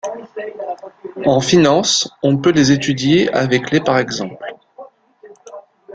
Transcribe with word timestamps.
En 1.27 1.41
finance, 1.41 2.11
on 2.23 2.35
peut 2.37 2.49
les 2.49 2.71
étudier 2.71 3.31
avec 3.31 3.69
les 3.69 3.81
par 3.81 3.99
exemple. 3.99 4.35